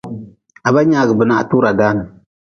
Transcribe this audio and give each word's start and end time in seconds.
Ha 0.63 0.69
ba 0.73 0.81
nyaagʼbe 0.89 1.23
na 1.25 1.37
ha 1.37 1.43
tura 1.49 1.71
dan. 1.79 1.97